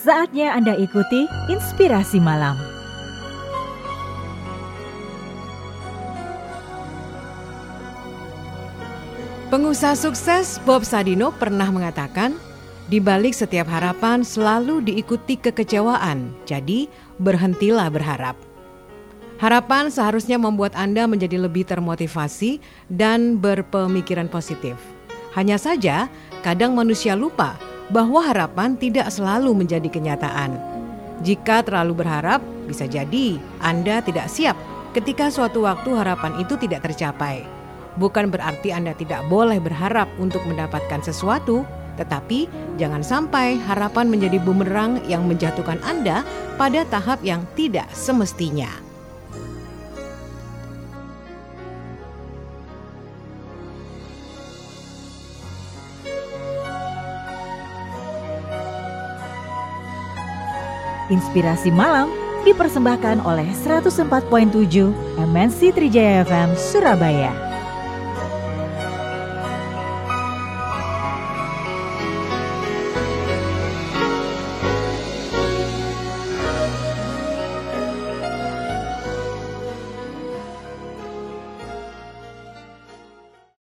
Saatnya 0.00 0.56
Anda 0.56 0.80
ikuti 0.80 1.28
Inspirasi 1.52 2.24
Malam. 2.24 2.56
Pengusaha 9.52 9.92
sukses 9.92 10.56
Bob 10.64 10.88
Sadino 10.88 11.36
pernah 11.36 11.68
mengatakan, 11.68 12.32
di 12.88 12.96
balik 12.96 13.36
setiap 13.36 13.68
harapan 13.68 14.24
selalu 14.24 14.88
diikuti 14.88 15.36
kekecewaan, 15.36 16.32
jadi 16.48 16.88
berhentilah 17.20 17.92
berharap. 17.92 18.40
Harapan 19.36 19.92
seharusnya 19.92 20.40
membuat 20.40 20.72
Anda 20.80 21.04
menjadi 21.04 21.44
lebih 21.44 21.68
termotivasi 21.68 22.56
dan 22.88 23.36
berpemikiran 23.36 24.32
positif. 24.32 24.80
Hanya 25.36 25.60
saja, 25.60 26.08
kadang 26.40 26.72
manusia 26.72 27.12
lupa 27.12 27.60
bahwa 27.90 28.22
harapan 28.22 28.78
tidak 28.78 29.10
selalu 29.10 29.54
menjadi 29.54 29.86
kenyataan. 29.90 30.56
Jika 31.20 31.60
terlalu 31.66 32.00
berharap, 32.00 32.40
bisa 32.64 32.88
jadi 32.88 33.36
Anda 33.60 34.00
tidak 34.00 34.32
siap 34.32 34.56
ketika 34.96 35.28
suatu 35.28 35.68
waktu 35.68 35.92
harapan 35.92 36.40
itu 36.40 36.56
tidak 36.56 36.86
tercapai. 36.86 37.44
Bukan 37.98 38.30
berarti 38.30 38.72
Anda 38.72 38.94
tidak 38.96 39.26
boleh 39.28 39.58
berharap 39.60 40.08
untuk 40.16 40.40
mendapatkan 40.46 41.02
sesuatu, 41.04 41.66
tetapi 42.00 42.48
jangan 42.80 43.04
sampai 43.04 43.60
harapan 43.68 44.08
menjadi 44.08 44.40
bumerang 44.40 45.02
yang 45.10 45.28
menjatuhkan 45.28 45.82
Anda 45.84 46.24
pada 46.56 46.86
tahap 46.88 47.20
yang 47.20 47.44
tidak 47.58 47.90
semestinya. 47.92 48.89
Inspirasi 61.10 61.74
Malam 61.74 62.08
dipersembahkan 62.46 63.26
oleh 63.26 63.50
104.7 63.52 64.30
MNC 65.20 65.60
Trijaya 65.76 66.24
FM 66.24 66.56
Surabaya. 66.56 67.49